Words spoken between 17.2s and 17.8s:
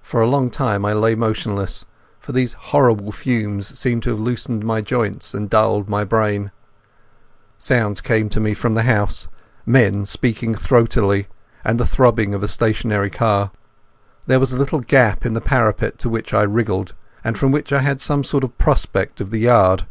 and from which I